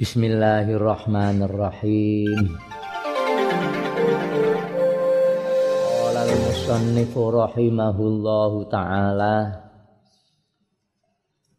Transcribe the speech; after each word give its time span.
Bismillahirrahmanirrahim. 0.00 2.56
Qala 5.92 6.24
al-musannif 6.24 7.12
rahimahullahu 7.12 8.64
taala 8.72 9.60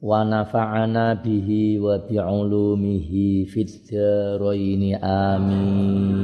wa 0.01 0.25
nafa'ana 0.25 1.21
bihi 1.21 1.77
wa 1.77 2.01
bi'ulumihi 2.01 3.45
fid 3.45 3.93
amin. 5.05 6.17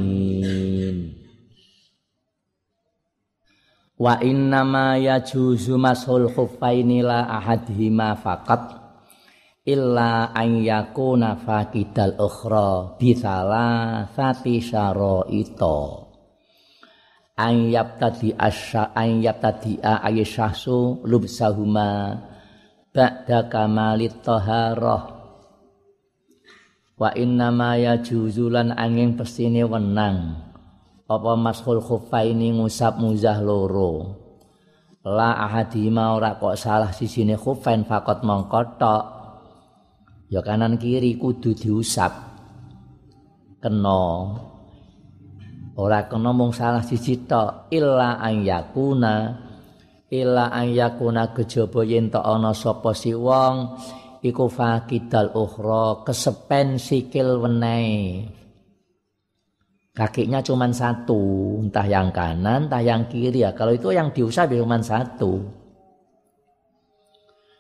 Wa 3.94 4.18
inna 4.26 4.66
ma 4.66 4.98
yajuzu 4.98 5.78
mashul 5.78 6.34
khuffaini 6.34 7.06
la 7.06 7.30
ahadhima 7.30 8.18
faqat 8.18 8.87
illa 9.68 10.32
an 10.32 10.64
yakuna 10.64 11.36
fakidal 11.36 12.16
ukhra 12.16 12.96
bisala 12.96 14.08
sati 14.16 14.64
syaraita 14.64 16.08
an 17.36 17.70
yabtadi 17.70 18.32
asya 18.34 18.96
an 18.96 19.20
yabtadi 19.20 19.78
ayyashahsu 19.84 21.04
lubsahuma 21.04 22.18
ba'da 22.98 23.46
kamalit 23.46 24.26
taharah. 24.26 25.14
Wa 26.98 27.14
inna 27.14 27.54
ma 27.54 27.78
yajuzulan 27.78 28.74
angin 28.74 29.14
pestine 29.14 29.62
wenang. 29.70 30.42
Apa 31.06 31.38
mashul 31.38 31.78
khuffaini 31.78 32.58
ngusap 32.58 32.98
muzah 32.98 33.38
loro? 33.38 34.18
La 35.06 35.38
ahadima 35.38 36.18
ora 36.18 36.36
kok 36.42 36.58
salah 36.58 36.90
sisine 36.92 37.38
khuffain 37.38 37.86
fakot 37.86 38.26
mongkotok 38.26 39.17
ya 40.28 40.44
kanan 40.44 40.76
kiri 40.76 41.16
kudu 41.16 41.56
diusap. 41.56 42.14
Kena. 43.58 44.04
Ora 45.78 46.10
kena 46.10 46.32
mung 46.34 46.54
salah 46.54 46.84
siji 46.84 47.26
tok. 47.26 47.72
Illa 47.74 48.22
an 48.22 48.44
yakuna. 48.44 49.16
Illa 50.08 50.54
an 50.54 50.72
yakuna 50.72 51.36
kejaba 51.36 51.84
yen 51.84 52.08
tok 52.08 52.24
ana 52.24 52.56
sapa 52.56 52.96
si 52.96 53.12
wong 53.12 53.76
iku 54.24 54.48
fakidal 54.48 55.36
ukhra 55.36 56.08
kesepen 56.08 56.80
sikil 56.80 57.44
wenehe. 57.44 58.32
Kakinya 59.98 60.46
cuma 60.46 60.70
satu 60.70 61.58
entah 61.58 61.90
yang 61.90 62.14
kanan 62.14 62.70
entah 62.70 62.86
yang 62.86 63.10
kiri. 63.10 63.42
Ya 63.42 63.58
kalau 63.58 63.74
itu 63.74 63.90
yang 63.90 64.14
diusap 64.14 64.54
ya 64.54 64.62
cuma 64.62 64.78
satu 64.78 65.57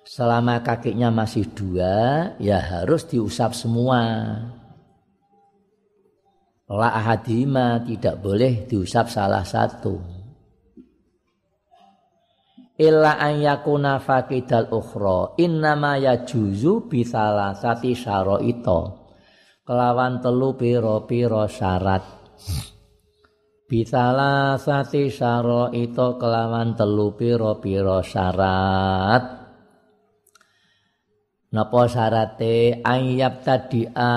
Selama 0.08 0.64
kakinya 0.64 1.12
masih 1.12 1.52
dua, 1.52 2.32
ya 2.40 2.64
harus 2.64 3.04
diusap 3.12 3.52
semua. 3.52 4.00
La 6.72 6.96
ahadima 6.96 7.84
tidak 7.84 8.24
boleh 8.24 8.64
diusap 8.72 9.12
salah 9.12 9.44
satu. 9.44 10.00
Illa 12.80 13.20
an 13.20 13.44
yakuna 13.44 14.00
fakidal 14.00 14.72
ukhra 14.72 15.36
innama 15.44 16.00
yajuzu 16.00 16.88
bisalasati 16.88 17.92
syaraita. 17.92 18.80
Kelawan 19.68 20.24
telu 20.24 20.56
pira-pira 20.56 21.52
syarat. 21.52 22.04
Bisalasati 23.68 25.12
syaraita 25.12 26.16
kelawan 26.16 26.80
telu 26.80 27.12
pira-pira 27.12 28.00
syarat. 28.00 29.47
Napa 31.58 31.90
syarate 31.90 32.86
ayyab 32.86 33.42
tadia 33.42 34.14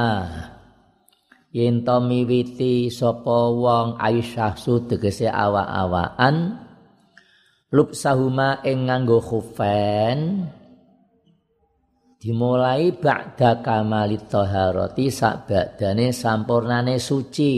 yen 1.56 1.80
to 1.88 1.96
miwiti 2.04 2.92
sapa 2.92 3.48
wong 3.48 3.96
Aisyah 3.96 4.60
su 4.60 4.84
tegese 4.84 5.24
awak-awakan 5.24 6.60
lubsahuma 7.72 8.60
ing 8.60 8.92
nganggo 8.92 9.24
khufen 9.24 10.52
dimulai 12.20 12.92
ba'da 12.92 13.64
kamalit 13.64 14.28
taharati 14.28 15.08
sak 15.08 15.48
badane 15.48 16.12
sampurnane 16.12 17.00
suci. 17.00 17.56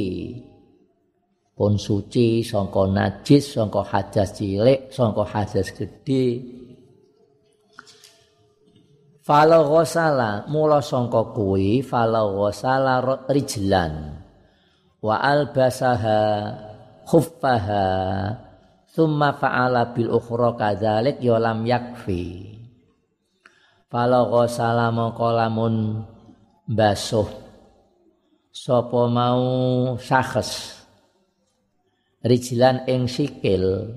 Pun 1.58 1.74
suci 1.74 2.46
sangka 2.46 2.86
najis 2.86 3.58
sangka 3.58 3.82
hadas 3.82 4.30
cilik 4.38 4.94
sangka 4.94 5.26
hadas 5.26 5.74
gedhe 5.74 6.61
Fala 9.22 9.62
ghasala 9.62 10.50
mula 10.50 10.82
sangka 10.82 11.30
kuwi 11.30 11.78
fala 11.86 12.26
ghasala 12.26 12.98
rijlan 13.30 14.18
wa 14.98 15.14
albasaha 15.14 16.50
khuffaha 17.06 17.86
thumma 18.90 19.30
fa'ala 19.38 19.94
bil 19.94 20.10
ukhra 20.10 20.58
kadzalik 20.58 21.22
ya 21.22 21.38
lam 21.38 21.62
yakfi. 21.62 22.50
Fala 23.86 24.26
ghasala 24.26 24.90
mongko 24.90 25.28
lamun 25.38 26.02
basuh 26.66 27.30
sapa 28.50 29.06
mau 29.06 29.94
sakhes 30.02 30.82
rijlan 32.26 32.82
ing 32.90 33.06
sikil 33.06 33.96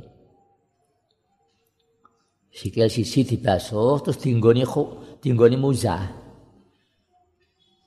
sikil 2.55 2.87
sisi 2.87 3.27
dibasuh 3.27 3.99
terus 3.99 4.17
dinggoni 4.23 4.63
dinggoni 5.19 5.59
muzah. 5.59 6.03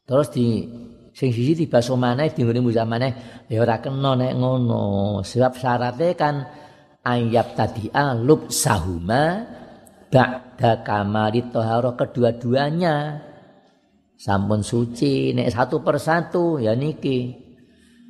Terus 0.04 0.28
di 0.28 0.68
sing 1.16 1.32
siji 1.32 1.64
dibaso 1.64 1.96
maneh 1.96 2.36
dinggoni 2.36 2.60
muzah 2.60 2.84
maneh 2.84 3.12
ya 3.48 3.64
ora 3.64 3.80
kena 3.80 4.12
nek 4.12 4.36
ngono. 4.36 4.84
Sebab 5.24 5.52
syaratnya 5.56 6.08
kan 6.12 6.34
ayat 7.00 7.56
tadi 7.56 7.88
alub 7.88 8.52
sahuma 8.52 9.48
ba'da 10.12 10.84
kamalit 10.84 11.48
toharo 11.48 11.96
kedua-duanya 11.96 13.24
sampun 14.20 14.60
suci 14.60 15.32
nek 15.32 15.48
satu 15.48 15.80
persatu 15.80 16.60
ya 16.60 16.76
niki 16.76 17.48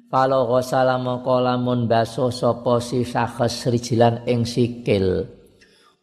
Kalau 0.09 0.49
ghasala 0.49 0.97
moko 0.97 1.37
lamun 1.37 1.85
baso 1.85 2.33
sapa 2.33 2.81
si 2.81 3.05
sakhs 3.05 3.69
rijilan 3.69 4.25
ing 4.25 4.49
sikil 4.49 5.38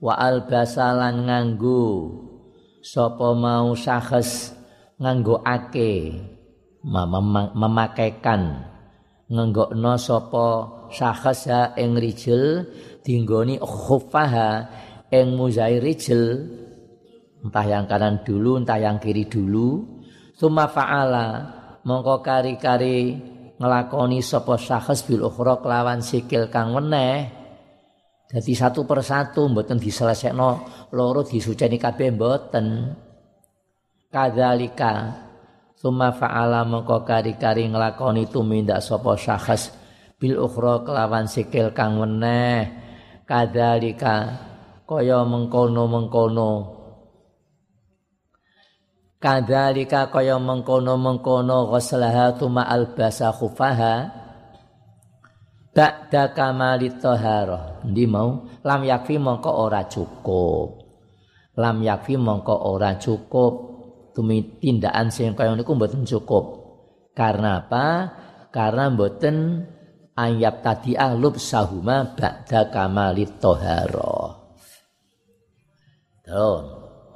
wa 0.06 0.14
albasalan 0.14 1.26
nganggo. 1.26 2.14
Sapa 2.86 3.34
mau 3.34 3.74
syahs 3.74 4.54
nganggo 5.02 5.42
ake 5.42 6.14
memakaikan 7.58 8.62
ngenggokno 9.26 9.98
sapa 9.98 10.48
syahs 10.94 11.50
ha 11.50 11.74
ing 11.82 11.98
rijil 11.98 12.70
dinggoni 13.02 13.58
khuffaha 13.58 14.70
ing 15.10 15.34
muzai 15.34 15.82
rijil. 15.82 16.46
Entah 17.42 17.66
yang 17.66 17.90
kanan 17.90 18.22
dulu 18.22 18.62
entah 18.62 18.78
yang 18.78 19.02
kiri 19.02 19.26
dulu. 19.26 19.82
Summa 20.38 20.70
fa'ala 20.70 21.28
mongko 21.82 22.22
kari-kari 22.22 23.18
ngelakoni 23.58 24.22
sapa 24.22 24.62
syahs 24.62 25.02
bil 25.10 25.26
ukhra 25.26 25.58
kelawan 25.58 26.06
sikil 26.06 26.54
kang 26.54 26.78
weneh 26.78 27.45
Jadi 28.36 28.52
satu 28.52 28.84
persatu 28.84 29.48
mboten 29.48 29.80
diselesekno 29.80 30.68
loro 30.92 31.24
disuceni 31.24 31.80
kabeh 31.80 32.12
mboten. 32.12 32.92
Kadzalika 34.12 34.92
summa 35.80 36.12
fa'ala 36.12 36.68
mongko 36.68 37.08
kari-kari 37.08 37.72
nglakoni 37.72 38.28
tumindak 38.28 38.84
sapa 38.84 39.16
syakhs 39.16 39.72
bil 40.20 40.36
ukhra 40.36 40.84
kelawan 40.84 41.32
sikil 41.32 41.72
kang 41.72 41.96
weneh. 41.96 42.76
Kadzalika 43.24 44.36
kaya 44.84 45.24
mengkono-mengkono. 45.24 46.76
Kadzalika 49.24 50.12
kaya 50.12 50.36
mengkono-mengkono 50.44 51.72
ghuslaha 51.72 52.36
tuma 52.36 52.68
albasa 52.68 53.32
khufaha. 53.32 54.25
Ba'da 55.76 56.32
kamalit 56.32 57.04
taharah. 57.04 57.84
Ndi 57.84 58.08
mau? 58.08 58.48
Lam 58.64 58.82
yakfi 58.88 59.20
mongko 59.20 59.52
ora 59.52 59.84
cukup. 59.92 60.80
Lam 61.60 61.84
yakfi 61.84 62.16
mongko 62.16 62.56
ora 62.72 62.96
cukup. 62.96 63.76
Tumi 64.16 64.64
tindakan 64.64 65.12
sing 65.12 65.36
kaya 65.36 65.52
niku 65.52 65.76
mboten 65.76 66.08
cukup. 66.08 66.64
Karena 67.12 67.68
apa? 67.68 67.88
Karena 68.56 68.88
mboten 68.88 69.68
ayat 70.16 70.64
tadi 70.64 70.96
ahlub 70.96 71.36
sahuma 71.36 72.16
ba'da 72.16 72.72
kamalit 72.72 73.36
taharah. 73.44 74.40
Tuh. 76.24 76.60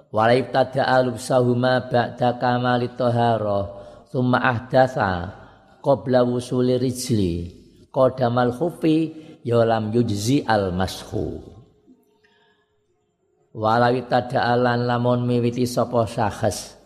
Walaib 0.10 0.50
tada 0.50 0.90
alub 0.90 1.22
sahuma 1.22 1.86
ba'da 1.88 2.36
kamalit 2.42 2.98
taharah. 3.00 3.80
Summa 4.10 4.42
ahdatha 4.42 5.38
qabla 5.86 6.26
wusuli 6.26 6.82
rijli 6.82 7.59
qadamal 7.94 8.54
khufi 8.56 9.14
ya 9.46 9.62
lam 9.66 9.94
yujzi 9.94 10.46
al 10.48 10.74
mashu. 10.74 11.42
Walawi 13.54 14.06
tada'alan 14.06 14.86
lamun 14.86 15.26
miwiti 15.26 15.66
sapa 15.66 16.06
syakhs 16.06 16.80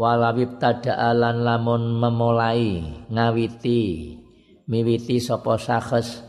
walawib 0.00 0.56
tada'alan 0.56 1.44
lamun 1.44 2.00
memulai 2.00 2.80
ngawiti 3.12 4.16
miwiti 4.64 5.20
sapa 5.20 5.60
sahes 5.60 6.24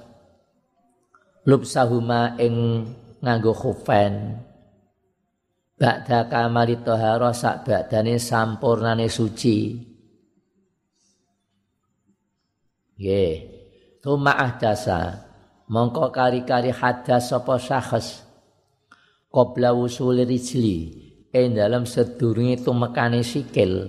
lubsahuma 1.47 2.35
ing 2.35 2.83
nganggo 3.23 3.55
khufen. 3.55 4.43
Ba'da 5.79 6.29
kamali 6.29 6.77
tahara 6.85 7.33
sak 7.33 7.65
ba'dane 7.65 8.21
sampurnane 8.21 9.09
suci 9.09 9.89
nggih 13.01 13.50
tuma 14.06 14.38
ahdasa 14.38 15.25
mongko 15.65 16.13
kari-kari 16.13 16.69
hadas 16.69 17.33
sapa 17.33 17.57
sahes 17.57 18.21
qabla 19.31 19.74
wusul 19.74 20.21
rijli. 20.21 21.09
Ing 21.31 21.56
dalam 21.56 21.88
sedurunge 21.88 22.59
tumekane 22.59 23.24
sikil. 23.24 23.88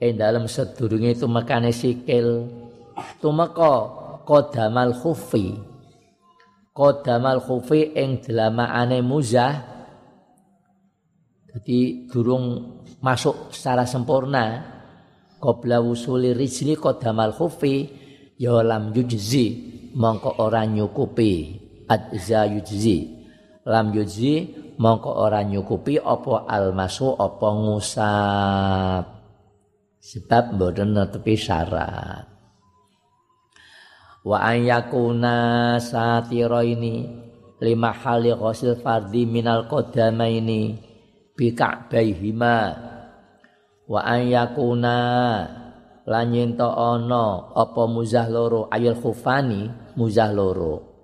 Ing 0.00 0.16
dalam 0.16 0.48
sedurunge 0.48 1.12
tumekane 1.12 1.76
sikil. 1.76 2.48
Tumeka 3.20 3.72
qadamal 4.24 4.96
khufi 4.96 5.60
qadamal 6.72 7.44
khufi 7.44 7.92
ing 7.92 8.24
delamaane 8.24 9.04
muzah. 9.04 9.76
Jadi 11.52 12.08
durung 12.08 12.80
masuk 13.00 13.52
secara 13.52 13.84
sempurna 13.84 14.75
qabla 15.40 15.80
wusuli 15.84 16.32
rijli 16.32 16.74
qadamal 16.76 17.32
khufi 17.36 17.88
ya 18.40 18.60
lam 18.60 18.92
yujzi 18.92 19.46
mongko 19.96 20.40
ora 20.44 20.68
nyukupi 20.68 21.32
adza 21.88 22.44
yujzi. 22.50 23.16
Lam 23.66 23.90
yujzi 23.96 24.52
mongko 24.78 25.10
ora 25.10 25.42
nyukupi 25.42 25.98
apa 25.98 26.46
almasu 26.46 27.16
apa 27.16 27.48
ngusap. 27.50 29.04
Sebab 30.06 30.54
mboten 30.54 30.94
netepi 30.94 31.34
syarat. 31.34 32.30
Wa 34.26 34.38
an 34.42 34.58
yakuna 34.62 35.36
satira 35.82 36.62
ini 36.62 37.06
lima 37.62 37.90
hali 37.90 38.30
ghasil 38.34 38.78
fardhi 38.78 39.22
minal 39.26 39.66
qadamaini 39.66 40.78
bi 41.34 41.54
ka'baihima 41.54 42.56
wa 43.86 44.00
an 44.02 44.26
yakuna 44.26 44.98
lan 46.06 46.28
yen 46.30 46.54
ana 46.58 47.50
apa 47.54 47.82
muzah 47.90 48.30
loro? 48.30 48.70
Ayul 48.70 48.98
khufani 48.98 49.94
muzah 49.98 50.30
loro. 50.30 50.94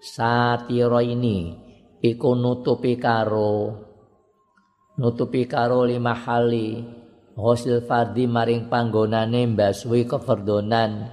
Satira 0.00 1.02
ini 1.02 1.52
iku 2.00 2.38
nutupi 2.38 2.94
karo 2.96 3.74
nutupi 4.98 5.44
karo 5.50 5.82
lima 5.82 6.14
hali 6.14 6.78
hasil 7.34 7.82
fardi 7.86 8.30
maring 8.30 8.70
panggonane 8.70 9.46
mbasuhi 9.54 10.06
keferdonan 10.06 11.10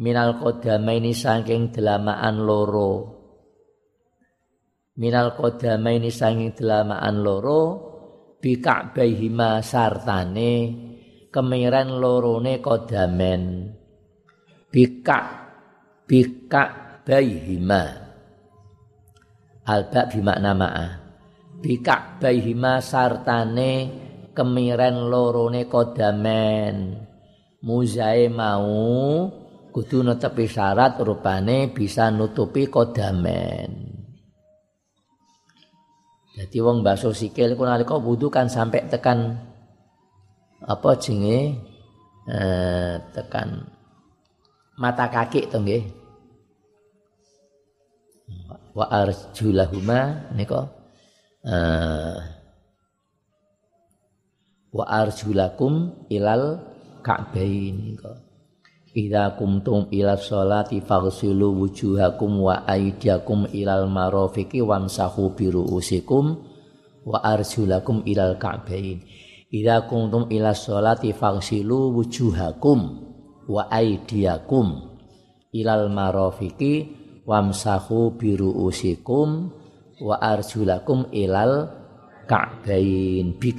minal 0.00 0.38
qadamaini 0.40 1.14
saking 1.14 1.70
delamaan 1.70 2.42
loro. 2.42 3.20
Minal 5.00 5.32
qadamaini 5.32 6.12
sanging 6.12 6.52
delamaan 6.52 7.24
loro 7.24 7.89
bi 8.40 8.56
ka'baihima 8.58 9.60
sartane 9.60 10.52
kemiren 11.28 12.00
lorone 12.00 12.58
qadamen 12.64 13.70
bika 14.72 15.20
bika 16.08 16.64
baihima 17.04 17.84
alba 19.68 20.02
bimakna 20.10 20.52
ma'a 20.56 20.88
bika 21.60 22.18
baihima 22.18 22.80
sartane 22.80 23.72
kemiren 24.32 25.06
lorone 25.06 25.68
qadamen 25.68 26.76
muzae 27.60 28.32
mau 28.32 29.28
kudu 29.70 30.02
netepi 30.02 30.50
syarat 30.50 30.98
rupane 30.98 31.70
bisa 31.70 32.10
nutupi 32.10 32.66
kodamen. 32.66 33.89
Jadi 36.40 36.56
wong 36.64 36.80
basuh 36.80 37.12
sikil 37.12 37.52
ku 37.52 37.68
nalika 37.68 38.00
wudu 38.00 38.32
kan 38.32 38.48
sampai 38.48 38.88
tekan 38.88 39.36
apa 40.64 40.96
jenenge 40.96 41.60
eh, 42.24 42.96
tekan 43.12 43.68
mata 44.80 45.12
kaki 45.12 45.52
to 45.52 45.60
nggih. 45.60 45.84
Wa 48.72 48.88
arjulahuma 48.88 50.32
nika 50.32 50.64
eh, 51.44 52.16
wa 54.72 54.84
arjulakum 54.88 56.08
ilal 56.08 56.56
ka'bain 57.04 57.76
nika. 57.84 58.29
Idza 58.90 59.38
kumtum 59.38 59.86
ila 59.94 60.18
sholati 60.18 60.82
faghsilu 60.82 61.54
wujuhakum 61.62 62.42
wa 62.42 62.66
aydiyakum 62.66 63.46
ilal 63.54 63.86
marafiqi 63.86 64.58
wamsahu 64.58 65.30
bi 65.38 65.46
ru'usikum 65.46 66.34
wa 67.06 67.18
arjulakum 67.22 68.02
ilal 68.02 68.34
ka'bain. 68.34 68.98
Idza 69.54 69.86
kumtum 69.86 70.26
ila 70.26 70.50
sholati 70.50 71.14
faghsilu 71.14 71.94
wujuhakum 71.94 72.98
wa 73.46 73.70
aydiyakum 73.70 74.90
ilal 75.54 75.86
marafiqi 75.86 76.90
wamsahu 77.30 78.18
bi 78.18 78.34
ru'usikum 78.34 79.54
wa 80.02 80.18
arjulakum 80.18 81.06
ilal 81.14 81.70
ka'bain 82.26 83.38
bi 83.38 83.50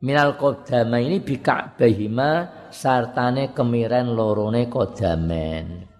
minal 0.00 0.36
qadama 0.40 1.00
ini 1.00 1.20
bi 1.20 1.40
ka'baihima 1.40 2.30
sartane 2.72 3.52
kemiren 3.52 4.16
lorone 4.16 4.68
kodamen 4.68 5.90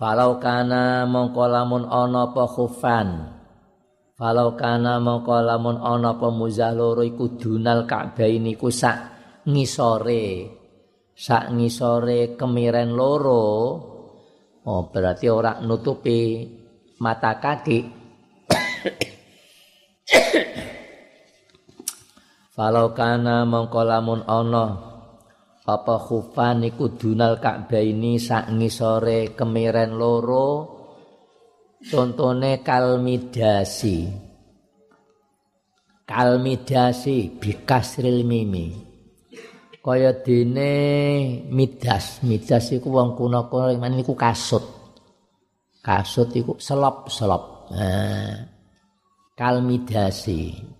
falau 0.00 0.40
kana 0.40 1.04
mongko 1.04 1.44
lamun 1.44 1.84
ana 1.84 2.32
apa 2.32 2.48
khufan? 2.48 3.08
Falau 4.16 4.56
kana 4.56 4.96
mongko 4.96 5.44
lamun 5.44 5.76
ana 5.76 6.16
apa 6.16 6.32
muzah 6.32 6.72
loro 6.72 7.04
iku 7.04 7.36
dunal 7.36 7.84
ka'bah 7.84 8.32
niku 8.40 8.72
sak 8.72 8.98
ngisore 9.44 10.48
sak 11.12 11.52
ngisore 11.52 12.32
kemiren 12.32 12.96
loro. 12.96 13.44
Oh 14.60 14.82
berarti 14.88 15.28
ora 15.28 15.60
nutupi 15.60 16.48
mata 17.00 17.36
kaki 17.36 17.99
falau 22.60 22.92
kana 22.92 23.48
mongko 23.48 23.80
lamun 23.88 24.20
ana 24.28 24.90
apa 25.64 25.96
khufan 25.96 26.60
iku 26.68 26.92
dunal 26.92 27.40
Ka'bah 27.40 27.80
ini 27.80 28.20
sak 28.20 28.52
ngisore 28.52 29.32
kemiren 29.32 29.96
loro? 29.96 30.76
Contone 31.80 32.60
kalmidasi. 32.60 34.12
Kalmidasi 36.04 37.40
bikasril 37.40 38.28
mimi. 38.28 38.76
Kaya 39.80 40.12
dene 40.20 40.74
midas. 41.48 42.20
Midas 42.20 42.76
iku 42.76 42.92
wong 42.92 43.16
kuna-kuna 43.16 43.72
men 43.80 44.04
iku 44.04 44.12
kasut. 44.12 44.64
Kasut 45.80 46.28
iku 46.36 46.60
selop-selop. 46.60 47.72
Nah, 47.72 48.36
kalmidasi 49.38 50.79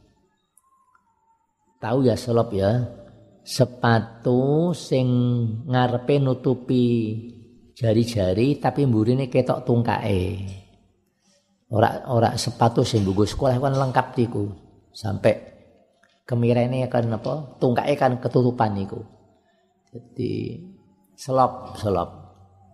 tahu 1.80 2.04
ya 2.04 2.14
selop 2.14 2.52
ya 2.52 3.00
sepatu 3.40 4.70
sing 4.76 5.08
ngarepe 5.64 6.20
nutupi 6.20 6.84
jari-jari 7.72 8.60
tapi 8.60 8.84
mburine 8.84 9.32
ketok 9.32 9.64
tungkae. 9.64 10.44
Ora 11.70 12.04
ora 12.12 12.36
sepatu 12.36 12.84
sing 12.84 13.06
nggo 13.08 13.24
sekolah 13.24 13.56
kan 13.56 13.74
lengkap 13.74 14.06
iku. 14.20 14.44
Sampai 14.92 15.32
kemirene 16.28 16.84
kan 16.92 17.08
apa? 17.08 17.56
Tungkae 17.56 17.96
kan 17.96 18.20
ketutupan 18.20 18.76
iku. 18.76 19.00
Jadi 19.90 20.60
selop 21.16 21.80
selop. 21.80 22.10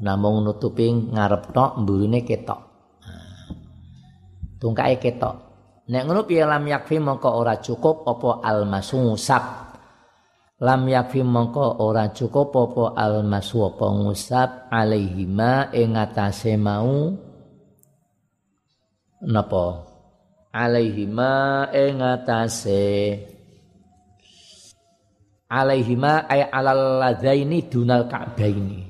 Namung 0.02 0.44
nutupi 0.44 0.92
ngarep 0.92 1.56
tok 1.56 1.80
mburine 1.80 2.20
ketok. 2.26 2.60
Nah, 3.00 3.48
tungkae 4.60 5.00
ketok. 5.00 5.55
Nek 5.86 6.02
ngono 6.02 6.26
piye 6.26 6.42
lam 6.42 6.66
yakfi 6.66 6.98
mongko 6.98 7.30
ora 7.30 7.62
cukup 7.62 8.02
apa 8.10 8.42
almasusab 8.42 9.66
lam 10.56 10.88
yakfi 10.88 11.20
mongko 11.20 11.84
ora 11.84 12.08
cukup 12.16 12.48
apa 12.56 12.84
almasu 12.96 13.68
apa 13.68 13.86
ngusap 13.92 14.48
alaihima 14.72 15.68
ing 15.76 16.00
atase 16.00 16.56
mau 16.56 17.12
napa? 19.20 19.66
Alaihima 20.56 21.68
ing 21.76 22.00
atase 22.00 22.84
alaihima 25.52 26.24
ay 26.24 26.48
alal 26.48 27.04
ladaini 27.04 27.68
dunal 27.68 28.08
ka'baini. 28.08 28.88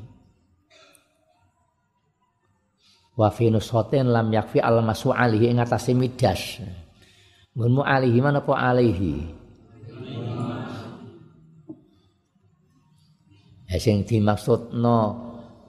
Wa 3.19 3.35
fi 3.35 3.51
nushatin 3.51 4.15
lam 4.15 4.31
yakfi 4.31 4.63
almasu 4.63 5.11
alaihi 5.11 5.51
ing 5.51 5.59
atase 5.59 5.91
midas 5.99 6.63
Nggonmu 7.57 7.81
alihi 7.81 8.21
mana 8.21 8.45
po 8.45 8.53
alihi? 8.53 9.17
Ya 13.73 13.81
sing 13.81 14.05
dimaksudno 14.05 14.99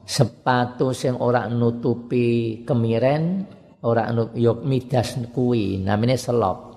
sepatu 0.04 0.92
sing 0.92 1.16
ora 1.16 1.48
nutupi 1.48 2.60
kemiren, 2.68 3.48
ora 3.88 4.12
yo 4.36 4.60
midas 4.68 5.16
kuwi 5.32 5.80
namine 5.80 6.20
selop. 6.20 6.76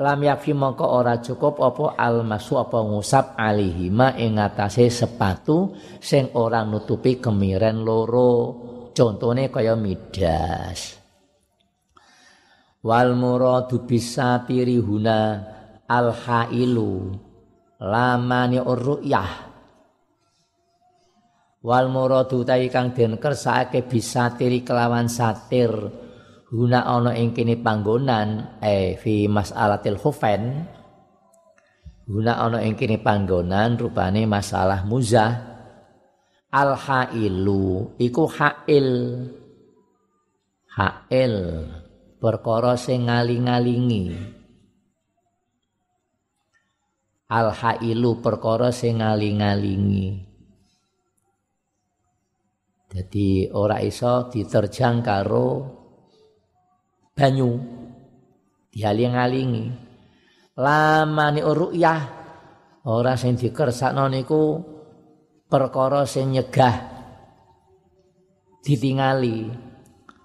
Lam 0.00 0.24
yakfi 0.24 0.56
mongko 0.56 0.88
ora 0.88 1.20
cukup 1.20 1.60
apa 1.60 2.00
almasu 2.00 2.56
apa 2.56 2.80
ngusap 2.80 3.36
alihi 3.36 3.92
ma 3.92 4.16
ing 4.16 4.40
ngatasé 4.40 4.88
sepatu 4.88 5.76
sing 6.00 6.32
ora 6.40 6.64
nutupi 6.64 7.20
kemiren 7.20 7.84
loro. 7.84 8.32
Contone 8.96 9.52
kaya 9.52 9.76
midas. 9.76 11.01
Wal 12.82 13.14
muradu 13.14 13.86
bisatiri 13.86 14.82
huna 14.82 15.38
al 15.86 16.10
hailu 16.10 17.14
lamani 17.78 18.58
urruyah. 18.58 19.50
Wal 21.62 21.86
muradu 21.94 22.42
ta'i 22.42 22.66
kang 22.66 22.90
den 22.90 23.22
kersake 23.22 23.86
bisatiri 23.86 24.66
kelawan 24.66 25.06
satir. 25.06 25.70
Huna 26.52 26.84
ana 26.84 27.16
ing 27.16 27.32
kene 27.32 27.56
panggonan 27.56 28.60
eh 28.60 29.00
fi 29.00 29.24
mas'alatil 29.24 29.96
khufain 29.96 30.68
guna 32.04 32.44
ana 32.44 32.60
ing 32.60 32.76
kene 32.76 33.00
panggonan 33.00 33.80
rupane 33.80 34.28
masalah 34.28 34.84
muzah. 34.84 35.32
Al 36.52 36.76
hailu 36.76 37.96
iku 37.96 38.28
hail. 38.28 38.88
Hail 40.76 41.36
perkara 42.22 42.78
sing 42.78 43.10
ngaling-alingi. 43.10 44.14
Al 47.34 47.50
hailu 47.50 48.22
perkara 48.22 48.70
sing 48.70 49.02
ngaling-alingi. 49.02 50.30
Jadi 52.92 53.50
ora 53.50 53.82
iso 53.82 54.30
diterjang 54.30 55.02
karo 55.02 55.48
banyu. 57.10 57.82
Dialing-alingi 58.72 59.66
lamani 60.56 61.44
uruyah 61.44 62.00
ora 62.88 63.18
sing 63.20 63.36
dikersakno 63.36 64.08
niku 64.08 64.62
perkara 65.50 66.06
sing 66.06 66.38
nyegah. 66.38 66.76
Ditingali. 68.62 69.50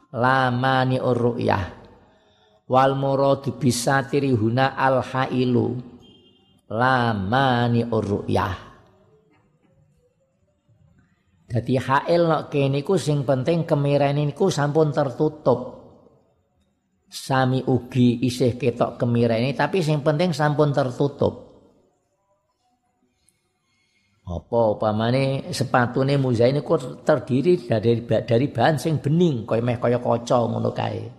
Lamani 0.08 0.98
uruyah 1.04 1.77
wal 2.68 2.94
muradu 3.00 3.56
bisatiri 3.56 4.32
huna 4.36 4.76
al 4.76 5.00
hailu 5.02 5.80
lamani 6.68 7.88
uruyah 7.88 8.68
Dadi 11.48 11.80
hail 11.80 12.28
nek 12.28 12.52
kene 12.52 12.84
iku 12.84 13.00
sing 13.00 13.24
penting 13.24 13.64
kemirene 13.64 14.20
niku 14.28 14.52
sampun 14.52 14.92
tertutup. 14.92 15.80
Sami 17.08 17.64
ugi 17.64 18.20
isih 18.28 18.60
ketok 18.60 19.00
kemirene 19.00 19.56
tapi 19.56 19.80
sing 19.80 20.04
penting 20.04 20.36
sampun 20.36 20.76
tertutup. 20.76 21.48
Apa 24.28 24.76
upamane 24.76 25.56
sepatune 25.56 26.20
muzain 26.20 26.52
niku 26.52 26.76
terdiri 27.08 27.64
dari 27.64 28.04
dari 28.04 28.46
bahan 28.52 28.76
sing 28.76 29.00
bening 29.00 29.48
kaya 29.48 29.64
meh 29.64 29.80
kaya 29.80 30.04
kaca 30.04 30.52
ngono 30.52 30.76
kae. 30.76 31.17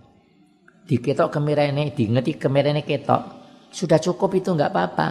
Diketok 0.89 1.29
kemirene, 1.29 1.93
diingeti 1.93 2.41
kemirene 2.41 2.81
ketok. 2.81 3.37
Sudah 3.69 4.01
cukup 4.01 4.33
itu 4.33 4.49
enggak 4.49 4.73
apa-apa. 4.73 5.09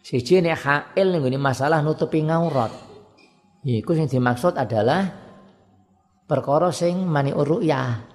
Siji 0.00 0.40
nek 0.40 0.56
hail 0.64 1.08
ning 1.12 1.36
masalah 1.36 1.84
nutupi 1.84 2.24
ngaurat. 2.24 2.72
Iku 3.60 3.92
sing 3.92 4.08
dimaksud 4.08 4.56
adalah 4.56 5.04
perkara 6.24 6.72
sing 6.72 7.04
mani 7.04 7.36
uruyah. 7.36 8.08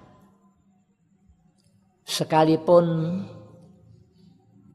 Sekalipun 2.01 2.85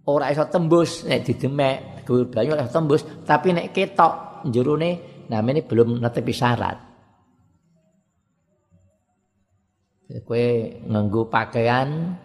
ora 0.07 0.31
iso 0.31 0.47
tembus 0.47 1.03
nek 1.11 1.27
didemek, 1.27 2.07
dhuwur 2.07 2.31
banyu 2.31 2.55
ora 2.55 2.71
tembus, 2.71 3.03
tapi 3.27 3.51
nek 3.51 3.75
ketok 3.75 4.47
jerone 4.55 5.27
namanya 5.27 5.67
belum 5.67 5.99
netepi 5.99 6.31
syarat. 6.31 6.90
Kue 10.27 10.79
nganggo 10.91 11.31
pakaian 11.31 12.19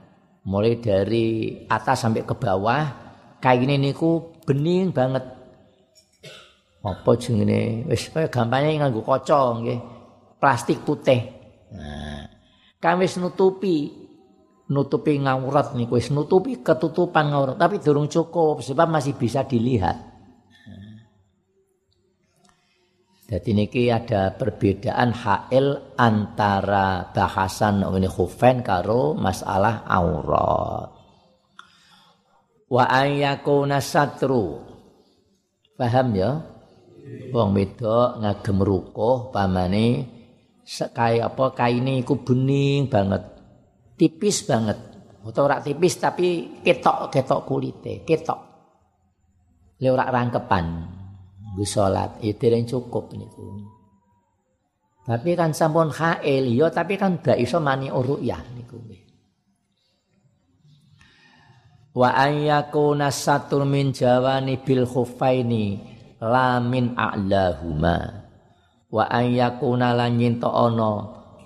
mulai 0.46 0.82
dari 0.82 1.62
atas 1.70 2.02
sampai 2.02 2.26
ke 2.26 2.34
bawah. 2.34 2.84
Kayak 3.38 3.60
gini 3.62 3.76
niku 3.78 4.34
bening 4.46 4.90
banget. 4.90 5.22
Apa 6.82 7.18
jenenge? 7.18 7.86
Wis 7.86 8.10
kaya 8.10 8.30
gampangnya 8.30 8.86
nganggo 8.86 9.06
kaca 9.06 9.62
nggih. 9.62 9.80
Plastik 10.42 10.82
putih. 10.82 11.22
Nah 11.74 12.26
kan 12.82 13.02
wis 13.02 13.18
nutupi 13.18 13.94
nutupi 14.70 15.22
ngaurat 15.22 15.78
niku. 15.78 16.02
Wis 16.02 16.10
nutupi 16.10 16.66
ketutupan 16.66 17.30
ngaurat 17.30 17.58
tapi 17.58 17.78
durung 17.78 18.10
cukup 18.10 18.66
sebab 18.66 18.90
masih 18.90 19.14
bisa 19.14 19.46
dilihat 19.46 20.15
Jadi 23.26 23.58
niki 23.58 23.90
ada 23.90 24.38
perbedaan 24.38 25.10
hail 25.10 25.98
antara 25.98 27.10
bahasan 27.10 27.82
ini 27.82 28.06
khufen 28.06 28.62
karo 28.62 29.18
masalah 29.18 29.82
aurat. 29.90 30.94
Wa 32.70 32.86
ayyakuna 32.86 33.82
satru. 33.82 34.62
Paham 35.74 36.08
ya? 36.14 36.38
Wong 37.34 37.58
wedok 37.58 38.22
ngagem 38.22 38.58
rukuh 38.62 39.34
pamane 39.34 40.06
kaya 40.94 41.30
apa 41.30 41.54
kaine 41.58 42.02
iku 42.06 42.22
bening 42.22 42.90
banget. 42.94 43.26
Tipis 43.98 44.46
banget. 44.46 44.78
Utawa 45.26 45.58
ora 45.58 45.58
tipis 45.66 45.98
tapi 45.98 46.62
ketok-ketok 46.62 47.42
kulite, 47.50 48.06
ketok. 48.06 48.40
Le 49.82 49.90
ora 49.90 50.14
rangkepan. 50.14 50.95
Nggo 51.56 51.64
salat 51.64 52.20
ya 52.20 52.36
dereng 52.36 52.68
cukup 52.68 53.16
niku. 53.16 53.64
Tapi 55.08 55.40
kan 55.40 55.56
sampun 55.56 55.88
hail 55.88 56.52
ya 56.52 56.68
tapi 56.68 57.00
kan 57.00 57.24
gak 57.24 57.40
iso 57.40 57.64
mani 57.64 57.88
uruyah 57.88 58.44
niku. 58.52 58.76
Wa 61.96 62.12
ayyakuna 62.12 63.08
satur 63.08 63.64
min 63.64 63.96
jawani 63.96 64.60
bil 64.60 64.84
khufaini 64.84 65.80
lamin 66.20 66.92
a'lahuma. 66.92 68.28
Wa 68.92 69.08
ayyakuna 69.08 69.96
lan 69.96 70.20
nyinto 70.20 70.52
ana 70.52 70.92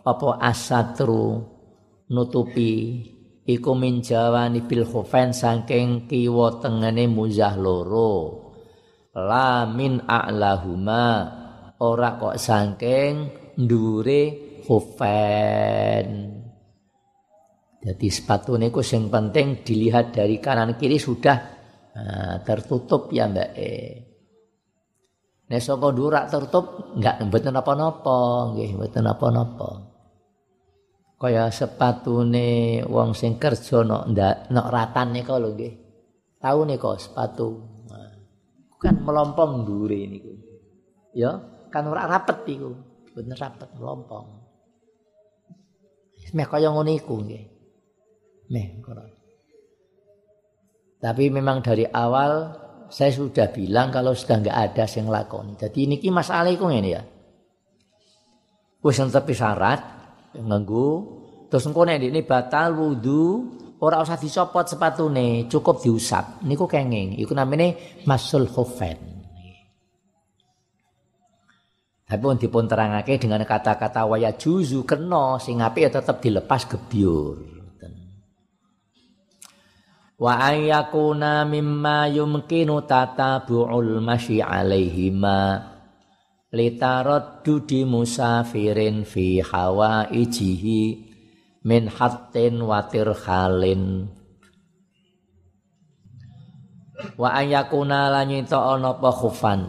apa 0.01 0.41
asatru 0.41 1.45
nutupi 2.09 3.05
iku 3.45 3.77
min 3.77 4.01
jawani 4.01 4.65
bil 4.65 4.89
khufain 4.89 5.37
saking 5.37 6.09
kiwa 6.09 6.57
tengene 6.57 7.05
muzah 7.05 7.53
loro. 7.53 8.48
La 9.15 9.65
min 9.69 10.03
a'lahuma. 10.03 11.07
Ora 11.79 12.19
kok 12.19 12.35
saking 12.35 13.13
ndure 13.55 14.23
khufen. 14.67 16.07
Jadi 17.79 18.07
sepatu 18.11 18.59
niku 18.59 18.83
sing 18.83 19.07
penting 19.07 19.63
dilihat 19.63 20.11
dari 20.11 20.43
kanan 20.43 20.75
kiri 20.75 20.99
sudah 20.99 21.37
nah, 21.95 22.43
tertutup 22.43 23.07
ya 23.15 23.31
mbak 23.31 23.49
e. 23.55 23.71
Nek 25.47 25.63
saka 25.63 25.87
dhurak 25.95 26.27
tertutup 26.27 26.91
enggak 26.99 27.23
mboten 27.23 27.55
apa-apa 27.55 28.19
nggih 28.53 28.75
mboten 28.75 29.07
apa-apa 29.07 29.69
kaya 31.19 31.51
sepatune 31.51 32.79
wong 32.87 33.11
sing 33.11 33.35
kerja 33.35 33.83
nok 33.83 34.11
nok 34.51 34.67
ratan 34.67 35.15
niku 35.15 35.39
lho 35.39 35.55
nggih. 35.55 35.73
Tau 36.39 36.63
niku 36.67 36.95
sepatu 36.99 37.78
kan 38.79 38.95
melompong 39.03 39.67
dure 39.67 39.99
niku. 40.07 40.33
Ya, 41.11 41.35
kan 41.69 41.85
ora 41.91 42.07
rapet 42.07 42.47
iku. 42.47 42.71
Bener 43.13 43.35
rapet 43.35 43.69
melompong. 43.75 44.39
Meh 46.33 46.47
kaya 46.47 46.69
ngono 46.69 46.91
iku 46.93 47.15
nggih. 47.19 47.45
Meh 48.53 48.67
Tapi 50.99 51.23
memang 51.31 51.63
dari 51.63 51.87
awal 51.87 52.53
saya 52.89 53.13
sudah 53.13 53.53
bilang 53.53 53.93
kalau 53.93 54.17
sudah 54.17 54.41
enggak 54.41 54.57
ada 54.57 54.83
sing 54.89 55.05
lakoni. 55.07 55.55
Jadi 55.55 55.85
niki 55.85 56.09
masalah 56.09 56.49
iku 56.49 56.69
ngene 56.69 56.89
ya. 56.89 57.01
Wis 58.79 58.99
tepi 58.99 59.33
syarat 59.35 59.81
nganggo 60.37 61.19
terus 61.49 61.65
engko 61.67 61.83
nek 61.83 61.99
ini 61.99 62.21
batal 62.23 62.77
wudu 62.77 63.51
ora 63.79 64.03
usah 64.03 64.19
dicopot 64.19 64.67
sepatune, 64.67 65.47
cukup 65.47 65.79
diusap. 65.83 66.43
Niku 66.43 66.67
kenging, 66.67 67.19
iku 67.19 67.31
namine 67.35 67.99
masul 68.03 68.47
khufain. 68.47 68.99
Tapi 72.09 72.21
pun 72.25 72.41
dipun 72.41 72.65
terangake 72.65 73.21
dengan 73.21 73.45
kata-kata 73.45 74.01
waya 74.09 74.33
juzu 74.33 74.81
kena 74.81 75.37
sing 75.37 75.61
apik 75.61 75.87
ya 75.87 75.91
tetep 76.01 76.17
dilepas 76.25 76.65
gebyur. 76.65 77.59
wa 80.19 80.35
ayyakuna 80.35 81.47
mimma 81.47 82.11
yumkinu 82.11 82.83
tatabu'ul 82.83 84.03
masyi 84.03 84.43
alaihima 84.43 85.63
litaraddu 86.51 87.63
di 87.63 87.87
musafirin 87.87 89.07
fi 89.07 89.39
hawa 89.39 90.11
ijihi 90.11 91.08
min 91.65 91.91
hattin 91.91 92.63
watir 92.63 93.11
khalin 93.11 94.07
wa 97.15 97.35
ayyakuna 97.35 98.11
lanyita 98.11 98.59
ana 98.59 98.95
apa 98.95 99.09
khufan. 99.11 99.61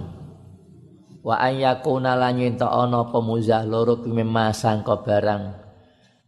Wa 1.21 1.37
ayyakuna 1.37 2.17
lanyita 2.17 2.67
ana 2.71 3.07
apa 3.07 3.19
muzah 3.21 3.63
loro 3.67 4.01
mimma 4.03 4.51
sangka 4.57 5.05
barang. 5.05 5.59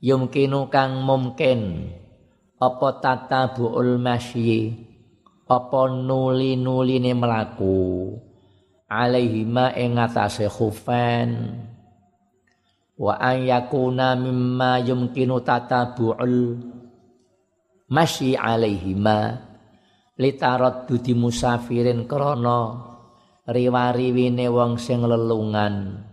Yumkinu 0.03 0.67
kang 0.67 0.99
mungkin 1.03 1.91
apa 2.59 2.89
tatabuul 2.99 3.99
masyi 4.03 4.75
apa 5.47 5.91
nuli-nuline 5.91 7.15
melaku 7.15 8.19
alaihima 8.91 9.75
ing 9.79 9.99
atase 9.99 10.47
khufain 10.51 11.59
wa 13.03 13.19
an 13.19 13.43
yakuna 13.43 14.15
mimma 14.15 14.79
yumkinu 14.87 15.43
tatabuul 15.43 16.63
masyi 17.91 18.39
alaihima 18.39 19.43
litaraddu 20.15 21.03
di 21.03 21.11
musafirin 21.19 22.07
krana 22.07 22.79
riwariwine 23.51 24.47
wong 24.47 24.79
sing 24.79 25.03
lelungan 25.03 26.07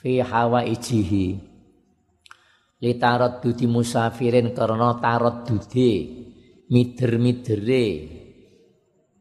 fi 0.00 0.24
hawa 0.24 0.64
ijihi 0.64 1.52
litarot 2.82 3.44
dudi 3.44 3.68
musafirin 3.68 4.50
karena 4.56 4.98
tarot 4.98 5.46
dudi 5.46 5.92
mider-midere 6.72 7.86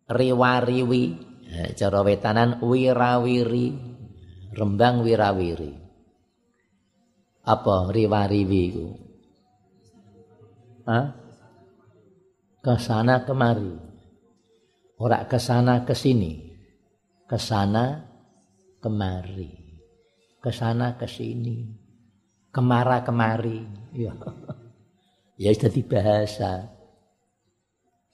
riwariwi 0.10 1.04
cara 1.75 2.00
wetanan 2.01 2.63
wirawiri 2.63 3.68
rembang 4.56 5.04
wirawiri 5.04 5.80
apa? 7.51 7.91
Riwariwi 7.91 8.62
itu 8.72 8.88
Hah? 10.88 11.13
ke 12.62 12.74
sana 12.77 13.22
kemari. 13.25 13.74
Ora 15.01 15.25
ke 15.25 15.38
sana 15.41 15.81
ke 15.86 15.93
sini. 15.98 16.53
Ke 17.25 17.38
sana 17.38 18.01
kemari. 18.81 19.50
Ke 20.41 20.50
sana 20.53 20.93
ke 20.98 21.10
sini. 21.10 21.65
Kemara 22.53 23.01
kemari. 23.05 23.65
Ya. 23.93 24.13
Ya 25.41 25.50
jadi 25.58 25.81
bahasa. 25.81 26.70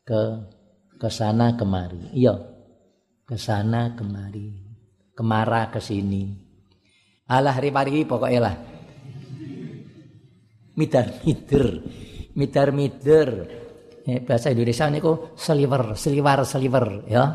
Ke 0.07 0.47
ke 0.95 1.09
sana 1.11 1.59
kemari. 1.59 2.15
Iya. 2.15 2.39
Ke 3.27 3.35
sana 3.35 3.91
kemari. 3.99 4.55
Kemara 5.11 5.67
ke 5.67 5.83
sini 5.83 6.47
alah 7.27 7.55
ripari 7.59 8.07
pokoknya 8.07 8.39
lah 8.39 8.55
midar 10.77 11.07
mider 11.25 11.67
midar 12.37 12.69
mider 12.69 13.29
eh, 14.05 14.21
bahasa 14.21 14.53
Indonesia 14.53 14.87
kok 15.01 15.33
seliwer 15.35 15.97
seliwar 15.97 16.39
seliwer 16.45 16.85
ya. 17.09 17.25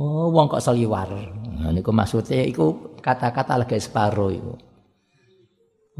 Oh 0.00 0.32
wong 0.32 0.48
kok 0.48 0.64
seliwar. 0.64 1.12
Nah, 1.60 1.76
ini 1.76 1.84
maksudnya 1.84 2.40
itu 2.40 2.96
kata-kata 3.04 3.60
lagi 3.60 3.76
separuh 3.76 4.32
itu 4.32 4.52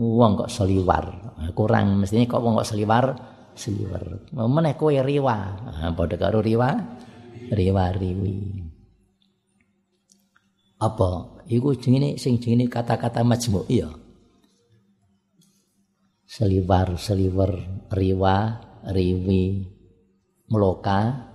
wong 0.00 0.40
kok 0.40 0.50
seliwar. 0.50 1.04
Kurang 1.52 2.00
mestinya 2.02 2.26
kok 2.26 2.42
wong 2.42 2.58
kok 2.60 2.68
seliwar 2.68 3.04
seliwar. 3.54 4.02
Meneh 4.34 4.74
kowe 4.74 4.92
riwa. 4.92 5.36
Padha 5.94 6.16
karo 6.16 6.40
riwa 6.40 6.70
riwa 7.52 7.84
riwi. 7.92 8.36
Apa? 10.80 11.44
Iku 11.50 11.76
jenenge 11.76 12.16
sing 12.16 12.40
jenenge 12.40 12.72
kata-kata 12.72 13.20
majmu 13.20 13.68
iya 13.68 13.90
seliwar 16.30 16.94
seliwer 16.94 17.58
riwa 17.90 18.36
riwi 18.86 19.66
meloka 20.46 21.26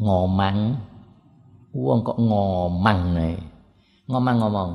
ngomang. 0.00 0.80
Wong 1.74 2.00
kok 2.06 2.22
ngomang 2.22 3.00
nih 3.18 3.34
ngomong 4.06 4.36
ngomong 4.38 4.72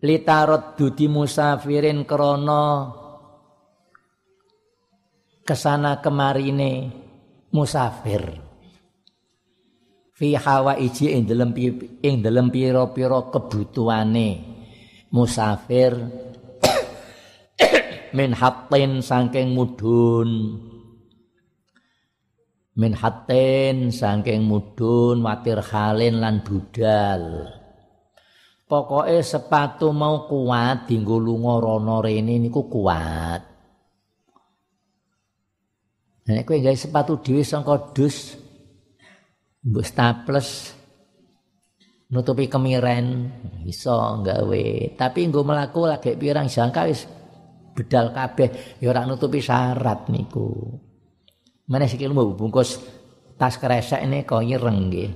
litarot 0.00 0.72
dudi 0.80 1.04
musafirin 1.04 2.08
krono 2.08 2.64
ke 5.44 5.52
sana 5.52 6.00
kemarine 6.00 6.88
musafir. 7.52 8.40
Fi 10.16 10.32
hawa 10.32 10.80
iji 10.80 11.12
ing 11.12 11.28
dalam 11.28 11.52
ing 12.00 12.24
dalam 12.24 12.48
piro-piro 12.48 13.28
kebutuhane 13.28 14.28
musafir 15.12 15.92
min 18.14 18.30
hatin 18.30 19.02
saking 19.02 19.50
mudun 19.58 20.30
min 22.78 22.94
hatin 22.94 23.90
saking 23.90 24.46
mudun 24.46 25.22
watir 25.22 25.58
khalin 25.58 26.22
lan 26.22 26.46
budal. 26.46 27.50
Pokoke 28.64 29.20
sepatu 29.20 29.92
mau 29.92 30.24
kuat 30.30 30.88
dinggo 30.88 31.20
lunga 31.20 31.60
rono 31.60 32.00
rene 32.00 32.40
niku 32.40 32.64
kuat. 32.70 33.42
Nek 36.24 36.48
kowe 36.48 36.56
gawe 36.56 36.72
sepatu 36.72 37.20
dhewe 37.20 37.44
saka 37.44 37.92
dus 37.92 38.40
staples 39.84 40.72
nutupi 42.08 42.48
kemiren 42.48 43.28
iso 43.68 44.24
gawe. 44.24 44.64
Tapi 44.96 45.20
nggo 45.28 45.44
mlaku 45.44 45.84
lagi 45.84 46.16
pirang 46.16 46.48
jangka 46.48 46.88
wis 46.88 47.04
bedal 47.74 48.14
kabeh 48.14 48.78
ya 48.78 48.94
ora 48.94 49.02
nutupi 49.04 49.42
syarat 49.42 50.08
niku. 50.08 50.48
Meneh 51.68 51.90
sikil 51.90 52.14
mbok 52.14 52.38
bungkus 52.38 52.78
tas 53.34 53.58
kresek 53.58 54.00
ini 54.06 54.22
kok 54.22 54.46
ireng 54.46 54.88
nggih. 54.88 55.10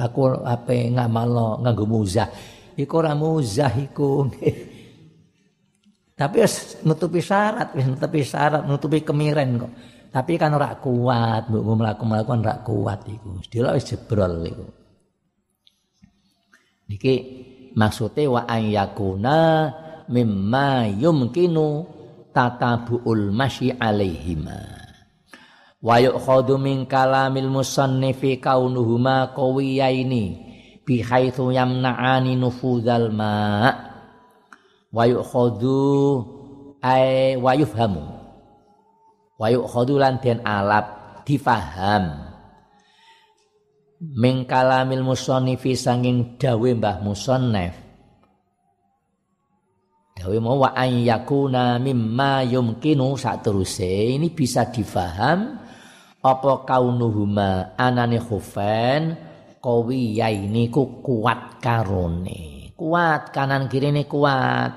Aku 0.00 0.40
ape 0.44 0.90
ngamalno 0.92 1.60
nganggo 1.60 1.84
muzah. 1.84 2.28
iku 2.76 2.92
ora 3.00 3.12
muzah 3.16 3.72
iku. 3.76 4.24
Tapi 6.16 6.36
wis 6.40 6.80
nutupi 6.88 7.20
syarat, 7.20 7.76
nutupi 7.76 8.24
syarat, 8.24 8.64
nutupi 8.64 9.04
kemiren 9.04 9.60
kok. 9.60 9.72
Tapi 10.08 10.40
kan 10.40 10.56
ora 10.56 10.72
kuat, 10.80 11.52
mbok 11.52 11.76
mlaku-mlaku 11.76 12.30
ora 12.40 12.56
kuat 12.64 13.04
iku. 13.04 13.36
Delok 13.52 13.76
wis 13.76 13.84
jebrol 13.84 14.34
iku. 14.48 14.66
Niki 16.88 17.14
maksude 17.76 18.24
wa 18.24 18.48
ayyakuna 18.48 19.68
mimma 20.10 20.90
yumkinu 20.90 21.86
tatabuul 22.34 23.30
masyi 23.32 23.74
alaihima. 23.76 24.86
Wa 25.80 26.02
yu'khadhu 26.02 26.58
min 26.58 26.88
kalamil 26.88 27.46
musannifi 27.52 28.42
kaunuhuma 28.42 29.36
qawiyaini 29.36 30.24
bihaitsu 30.82 31.52
yamna'ani 31.52 32.34
nufuzal 32.34 33.12
ma' 33.12 33.70
wa 34.90 35.02
yu'khadhu 35.04 35.78
ay 36.80 37.36
wa 37.36 37.52
yufhamu 37.54 38.02
wa 39.36 39.46
yu'khadhu 39.52 40.00
lan 40.00 40.18
den 40.18 40.40
alap 40.42 41.22
difaham. 41.28 42.34
Min 43.96 44.44
kalamil 44.44 45.00
musannifi 45.00 45.72
sanging 45.72 46.36
dawe 46.36 46.70
Mbah 46.76 47.00
Musannif 47.00 47.85
dawe 50.16 50.36
mau 50.40 50.64
wa 50.64 50.72
an 50.72 51.04
yakuna 51.04 51.76
mimma 51.76 52.40
yumkinu 52.48 53.20
sateruse 53.20 54.16
ini 54.16 54.32
bisa 54.32 54.72
difaham 54.72 55.60
apa 56.24 56.52
kaunuhuma 56.64 57.76
anane 57.76 58.16
khufain 58.16 59.12
qawiya 59.60 60.32
ini 60.32 60.72
ku 60.72 61.04
kuat 61.04 61.60
karone. 61.60 62.72
Kuat 62.72 63.34
kanan 63.34 63.68
kiri 63.68 63.92
ini 63.92 64.08
kuat. 64.08 64.72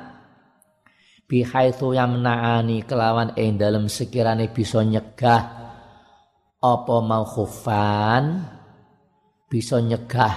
Bihaitsu 1.29 1.93
yamnaani 1.93 2.89
kelawan 2.89 3.37
ing 3.37 3.61
dalem 3.61 3.85
sekirane 3.85 4.49
bisa 4.49 4.81
nyegah 4.81 5.41
apa 6.59 6.95
mau 7.05 7.21
khufan 7.23 8.49
bisa 9.45 9.77
nyegah 9.77 10.35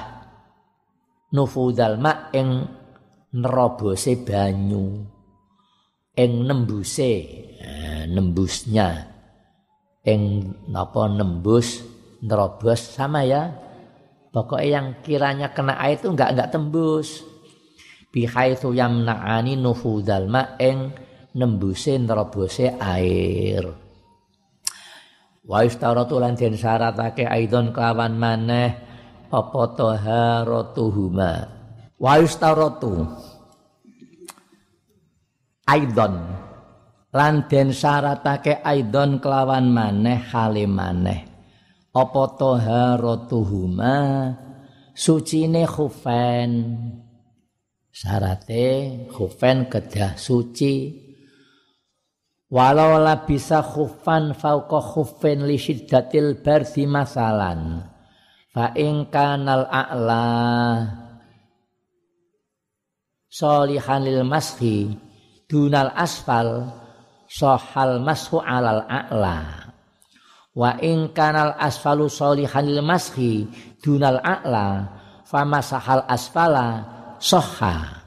nufudal 1.32 1.96
ma 1.96 2.28
ing 2.36 2.68
nerobose 3.32 4.20
banyu 4.20 5.04
ing 6.12 6.32
nembuse 6.44 7.12
eh, 7.58 8.04
nembusnya 8.08 8.88
ing 10.04 10.52
napa 10.68 11.08
nembus 11.08 11.80
nerobos 12.20 12.80
sama 12.96 13.24
ya 13.24 13.52
Pokoknya 14.32 14.80
yang 14.80 14.86
kiranya 15.04 15.52
kena 15.52 15.76
air 15.76 16.00
itu 16.00 16.08
enggak 16.08 16.32
enggak 16.32 16.50
tembus. 16.56 17.20
Bihaitsu 18.08 18.72
yamna'ani 18.72 19.60
nufudal 19.60 20.24
ma'eng 20.24 20.88
nembusin 21.36 22.08
nerobose 22.08 22.72
air. 22.80 23.82
wa 25.42 25.66
istaratu 25.66 26.22
lan 26.22 26.38
den 26.38 26.54
syaratake 26.54 27.26
aidon 27.26 27.74
kelawan 27.74 28.14
maneh 28.14 28.78
apa 29.26 29.62
taharatuhuma 29.74 31.50
wa 32.02 32.18
istaratu 32.18 33.06
aidon. 35.70 36.14
Lan 37.12 37.44
den 37.44 37.76
syaratake 37.76 38.64
aidon 38.64 39.20
kelawan 39.20 39.68
maneh 39.68 40.18
hale 40.32 40.64
maneh. 40.64 41.28
Apa 41.92 42.24
taharatuhuma 42.40 43.96
sucine 44.96 45.68
khufen. 45.68 46.50
Syarate 47.92 49.04
khufen 49.12 49.68
kedah 49.68 50.16
suci. 50.16 51.04
Walau 52.48 52.96
la 53.00 53.28
bisa 53.28 53.60
khufan 53.60 54.32
fauqa 54.32 54.80
khufin 54.80 55.44
li 55.44 55.60
syiddatil 55.60 56.40
bardi 56.40 56.88
masalan. 56.88 57.92
Fa 58.52 58.72
in 58.76 59.08
kanal 59.12 59.68
a'la 59.68 60.28
solihan 63.32 64.04
lil 64.04 64.28
mashi 64.28 64.92
dunal 65.48 65.88
asfal 65.96 66.68
sohal 67.24 67.96
mashu 68.04 68.36
alal 68.44 68.84
a'la. 68.84 69.72
Wa 70.52 70.76
in 70.84 71.16
kanal 71.16 71.56
asfalu 71.56 72.12
solihan 72.12 72.68
lil 72.68 72.84
mashi 72.84 73.48
dunal 73.80 74.20
a'la 74.20 74.92
famasahal 75.24 76.04
asfala 76.04 76.84
soha. 77.16 78.04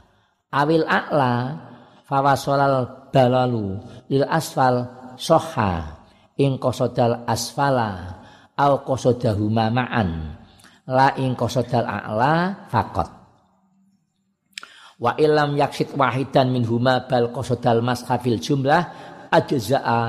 Awil 0.53 0.85
a'la 0.85 1.57
fawasolal 2.05 3.09
balalu 3.09 3.81
lil 4.13 4.29
asfal 4.29 4.85
soha. 5.17 6.05
Ing 6.38 6.61
kosodal 6.61 7.25
asfala 7.25 8.21
au 8.53 8.85
kosodahuma 8.85 9.73
ma'an. 9.73 10.38
La 10.85 11.17
ing 11.17 11.33
kosodal 11.33 11.88
a'la 11.89 12.69
fakot 12.69 13.24
wa 15.01 15.12
ilam 15.19 15.60
yaksid 15.60 15.91
wahidan 15.95 16.51
min 16.51 16.63
huma 16.63 17.03
bal 17.08 17.31
kosodal 17.36 17.84
mashafil 17.84 18.39
jumlah 18.39 18.84
ajza'a 19.31 20.01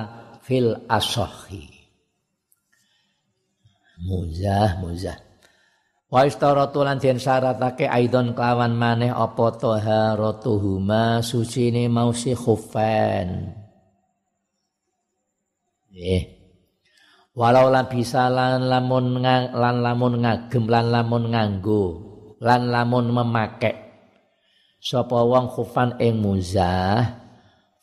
fil 0.42 0.78
asohi 0.86 1.66
muzah 4.06 4.78
muzah 4.78 5.26
Wa 6.06 6.22
istaratu 6.22 6.86
lan 6.86 7.02
den 7.02 7.18
syaratake 7.18 7.90
aidon 7.90 8.30
kelawan 8.30 8.78
maneh 8.78 9.10
apa 9.10 9.58
taharatuhuma 9.58 11.18
sucine 11.18 11.90
mau 11.90 12.14
si 12.14 12.30
khufain. 12.30 13.50
Eh. 15.90 16.22
Walau 17.36 17.68
lan 17.68 17.90
bisa 17.90 18.32
lan 18.32 18.64
lamun 18.64 19.20
lan 19.20 19.76
lamun 19.84 20.24
ngagem 20.24 20.64
lan 20.72 20.88
lamun 20.88 21.36
nganggo 21.36 21.84
lan 22.40 22.72
lamun 22.72 23.12
memakai 23.12 23.85
sapa 24.80 25.18
wong 25.24 25.46
khufan 25.52 25.98
ing 26.02 26.22
muzah 26.22 27.26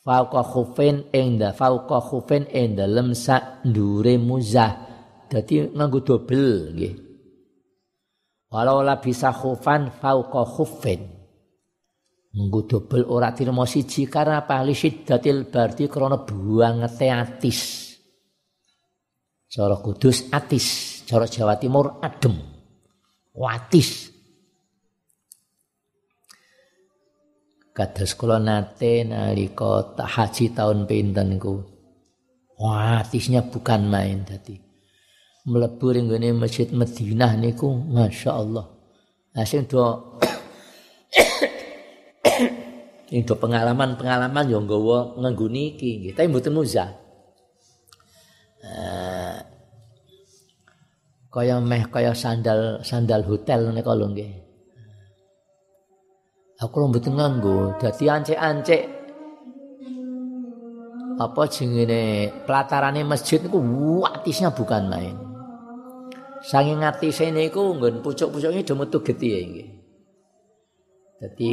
fauqa 0.04 0.42
khufin 0.44 1.08
ing 1.10 1.40
da 1.40 1.56
fauqa 1.56 1.98
khufin 2.04 2.44
ing 2.52 2.76
dalem 2.76 3.16
sak 3.16 3.64
ndure 3.64 4.20
muzah. 4.20 4.72
Dadi 5.24 5.72
nganggo 5.72 6.04
dobel 6.04 6.76
nggih. 6.76 6.94
Walau 8.52 8.84
la 8.86 9.00
bisa 9.00 9.32
khufan 9.32 9.90
fauqa 9.90 10.44
khuffin 10.44 11.00
nggo 12.34 12.60
dobel 12.70 13.02
ora 13.08 13.32
tirma 13.32 13.64
siji 13.64 14.10
karena 14.10 14.44
pali 14.44 14.74
syiddatil 14.76 15.48
bardi 15.48 15.88
krana 15.88 16.18
buangete 16.22 17.06
atis. 17.10 17.60
Cara 19.48 19.78
kudus 19.78 20.28
atis 20.34 20.66
cara 21.08 21.26
Jawa 21.30 21.56
Timur 21.56 21.98
adem. 22.04 22.36
Watis 23.34 24.13
kados 27.74 28.14
kula 28.14 28.38
nate 28.38 29.02
nalika 29.02 29.98
haji 29.98 30.54
tahun 30.54 30.86
pinten 30.86 31.34
niku 31.34 31.66
watisnya 32.54 33.42
bukan 33.50 33.90
main 33.90 34.22
tadi 34.22 34.64
mlebu 35.44 35.86
ring 35.92 36.08
Masjid 36.40 36.72
Madinah 36.72 37.36
niku 37.36 37.68
masyaallah. 37.68 38.66
Lah 39.34 39.44
sing 39.44 39.68
do 39.68 39.82
do 43.28 43.34
pengalaman-pengalaman 43.36 44.48
yo 44.48 44.58
nggawa 44.64 45.20
nganggo 45.20 45.46
niki 45.52 46.00
nggih, 46.00 46.12
tapi 46.16 46.26
mboten 46.32 46.54
muzah. 46.56 46.90
Uh, 48.64 49.36
kaya 51.28 51.60
meh 51.60 51.84
kaya 51.92 52.16
sandal 52.16 52.80
sandal 52.80 53.20
hotel 53.28 53.68
nika 53.76 53.92
lho 53.92 54.06
nggih. 54.16 54.32
Aku 56.64 56.80
lho 56.80 56.88
mboten 56.88 57.20
nganggo, 57.20 57.76
dadi 57.76 58.08
ancek-ancek 58.08 58.82
apa 61.14 61.42
jenenge 61.46 62.32
pelatarane 62.48 63.04
masjid 63.04 63.38
niku 63.38 63.60
watisnya 64.00 64.48
bukan 64.48 64.88
main. 64.88 65.16
Saking 66.40 66.80
atise 66.80 67.28
niku 67.28 67.76
nggon 67.76 68.00
pucuk-pucuke 68.00 68.64
do 68.64 68.74
metu 68.80 68.98
getihe 69.04 69.40
nggih. 69.44 69.68
Dadi 71.20 71.52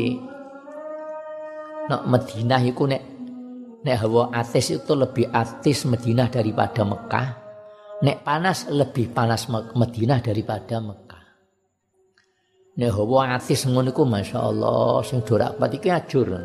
nek 1.92 2.04
Madinah 2.08 2.62
iku 2.64 2.84
nek 2.88 3.04
nek 3.84 3.98
hawa 4.00 4.32
atis 4.32 4.80
itu 4.80 4.94
lebih 4.96 5.28
atis 5.28 5.92
Madinah 5.92 6.32
daripada 6.32 6.88
Mekah. 6.88 7.28
Nek 8.02 8.24
panas 8.24 8.72
lebih 8.72 9.12
panas 9.12 9.52
Madinah 9.52 10.24
daripada 10.24 10.80
Mekah. 10.80 11.11
Nek 12.72 12.96
hawa 12.96 13.36
atis 13.36 13.68
ngono 13.68 13.92
iku 13.92 14.08
masyaallah 14.08 15.04
sing 15.04 15.28
do 15.28 15.36
rapat 15.36 15.76
iki 15.76 15.92
ajur. 15.92 16.40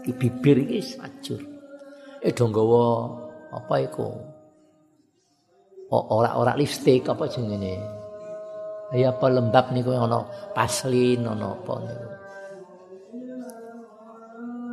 Iki 0.00 0.12
bibir 0.16 0.64
iki 0.64 0.96
ajur. 0.96 1.44
Eh 2.24 2.32
do 2.32 2.48
apa 3.52 3.74
iku? 3.84 4.08
ora-ora 5.92 6.56
lipstick 6.58 7.06
apa 7.06 7.30
jenenge. 7.30 7.78
Ya 8.94 9.10
apa 9.12 9.28
lembab 9.30 9.72
niku 9.74 9.90
ana 9.92 10.24
paslin 10.56 11.26
ana 11.28 11.52
apa 11.52 11.74
niku. 11.84 12.08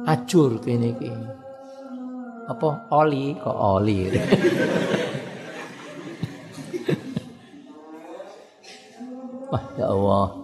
Ajur 0.08 0.64
kene 0.64 0.96
iki. 0.96 1.12
Apa 2.48 2.88
oli 2.96 3.36
kok 3.36 3.52
oli. 3.52 4.08
Wah 9.52 9.64
ya 9.78 9.86
Allah. 9.92 10.43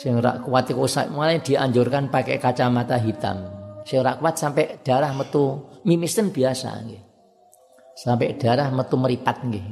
Sing 0.00 0.16
ora 0.16 0.40
kuat 0.40 0.64
iku 0.72 0.88
mulai 1.12 1.44
dianjurkan 1.44 2.08
pakai 2.08 2.40
kacamata 2.40 2.96
hitam. 2.96 3.36
Sing 3.84 4.00
ora 4.00 4.16
kuat 4.16 4.40
sampai 4.40 4.80
darah 4.80 5.12
metu 5.12 5.60
mimisen 5.84 6.32
biasa 6.32 6.72
nggih. 6.88 7.02
Sampai 8.00 8.32
darah 8.40 8.72
metu 8.72 8.96
meripat 8.96 9.44
nggih. 9.44 9.64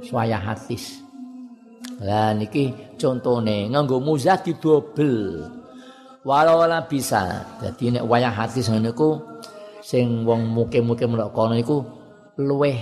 swaya 0.00 0.40
hatis. 0.40 1.04
Lah 2.00 2.32
niki 2.32 2.96
contone 2.96 3.68
nganggo 3.68 4.00
muzah 4.00 4.40
didobel. 4.40 5.44
Walau 6.24 6.64
ora 6.64 6.88
bisa. 6.88 7.44
Dadi 7.60 7.92
nek 7.92 8.08
wayah 8.08 8.32
hatis 8.32 8.72
ngene 8.72 8.96
iku 8.96 9.20
sing 9.84 10.24
wong 10.24 10.56
muke-muke 10.56 11.04
melok 11.04 11.36
kono 11.36 11.52
iku 11.52 11.84
luweh 12.40 12.80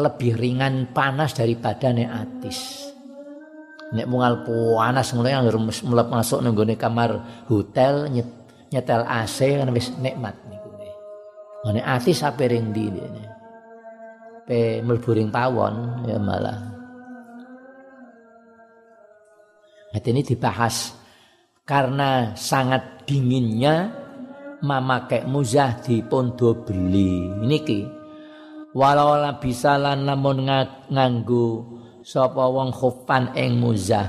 lebih 0.00 0.32
ringan 0.32 0.96
panas 0.96 1.36
daripada 1.36 1.92
nek 1.92 2.08
atis. 2.08 2.91
Nek 3.92 4.08
mungal 4.08 4.40
panas 4.44 5.12
ngono 5.12 5.28
yang 5.28 5.44
mlep 5.84 6.08
masuk 6.08 6.40
nang 6.40 6.56
kamar 6.80 7.44
hotel 7.44 8.08
nyetel 8.72 9.04
AC 9.04 9.60
kan 9.60 9.68
wis 9.72 9.92
nikmat 10.00 10.32
niku. 10.48 10.68
Nek 11.68 11.84
atis 11.84 12.24
ape 12.24 12.48
ring 12.48 12.72
ndi 12.72 12.88
ini. 12.88 13.24
pe 14.42 14.82
melburing 14.82 15.30
pawon 15.30 16.02
ya 16.02 16.18
malah. 16.18 16.58
Nah, 19.92 20.00
ini 20.00 20.24
dibahas 20.24 20.96
karena 21.68 22.32
sangat 22.34 23.06
dinginnya 23.06 23.92
memakai 24.64 25.28
muzah 25.28 25.78
di 25.84 26.00
pondo 26.06 26.64
beli 26.64 27.28
ini 27.44 27.58
ki 27.60 27.80
walau 28.72 29.18
bisa 29.36 29.76
lan 29.76 30.08
namun 30.08 30.48
nganggu 30.88 31.48
sapa 32.02 32.44
wong 32.50 32.70
khufan 32.74 33.34
ing 33.38 33.58
muzah? 33.58 34.06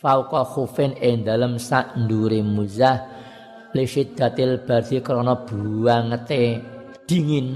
Fauqa 0.00 0.46
khufin 0.46 0.94
ing 0.98 1.22
dalam 1.26 1.56
sak 1.56 1.96
ndure 1.96 2.42
muzah. 2.42 2.98
Li 3.70 3.86
syiddatil 3.86 4.66
bardi 4.66 4.98
krana 4.98 5.46
buangete 5.46 6.58
dingin. 7.06 7.48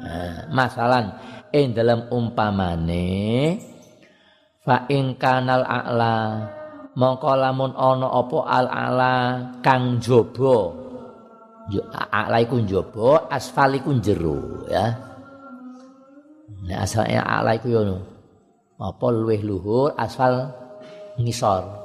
Nah, 0.00 0.50
masalan 0.50 1.14
ing 1.54 1.74
dalam 1.76 2.10
umpamane 2.10 3.58
fa 4.64 4.86
ing 4.90 5.18
kanal 5.18 5.66
a'la 5.66 6.46
mongko 6.94 7.32
lamun 7.36 7.72
ana 7.74 8.06
apa 8.06 8.38
al 8.48 8.66
a'la 8.70 9.14
kang 9.60 10.00
jaba 10.02 10.72
a'la 12.10 12.38
iku 12.42 12.58
jaba 12.66 13.30
asfal 13.30 13.76
iku 13.76 13.94
jero 14.02 14.66
ya. 14.66 14.90
Nek 16.60 16.78
asalnya 16.86 17.24
ala 17.24 17.56
iku 17.56 17.68
yo 17.72 17.82
apa 18.80 19.06
luwih 19.12 19.44
luhur? 19.44 19.92
Asfal 19.92 20.48
ngisor. 21.20 21.80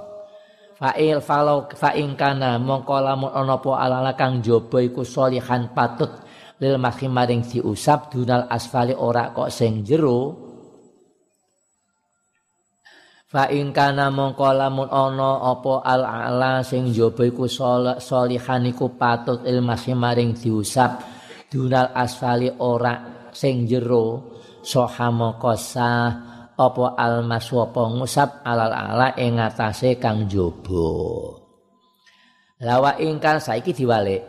Fa'il 0.75 1.23
falau 1.23 1.71
fa'in 1.71 2.19
kana 2.19 2.59
mongko 2.59 2.99
lamun 2.99 3.31
ana 3.31 3.55
apa 3.55 3.71
ala 3.79 4.11
kang 4.15 4.43
jaba 4.43 4.83
iku 4.83 5.07
solihan 5.07 5.71
patut. 5.71 6.11
Lil 6.59 6.79
makhim 6.79 7.11
maring 7.11 7.43
diusap 7.43 8.11
dunal 8.11 8.47
asfali 8.47 8.95
ora 8.95 9.31
kok 9.31 9.51
sing 9.51 9.83
jero. 9.83 10.35
Fa 13.27 13.51
in 13.51 13.75
kana 13.75 14.11
mongko 14.11 14.51
lamun 14.51 14.87
ana 14.87 15.51
apa 15.51 15.83
al 15.83 16.03
ala 16.03 16.63
sing 16.63 16.91
jaba 16.91 17.23
iku 17.23 17.47
solihan 17.99 18.63
iku 18.67 18.95
patut. 18.95 19.47
Il 19.47 19.63
makhim 19.63 19.99
maring 19.99 20.35
diusap 20.35 21.03
dunal 21.47 21.91
asfali 21.95 22.51
ora 22.59 23.27
sing 23.31 23.63
jero. 23.63 24.35
Soha 24.59 25.07
mongko 25.07 25.55
apa 26.55 26.95
almas 26.95 27.51
apa 27.51 27.81
ngusap 27.91 28.47
alal 28.47 28.71
ala 28.71 29.11
ing 29.19 29.35
ngatasé 29.35 29.99
kang 29.99 30.23
jaba 30.31 30.87
lawa 32.63 32.95
ingkang 32.95 33.43
saiki 33.43 33.75
diwalik 33.75 34.23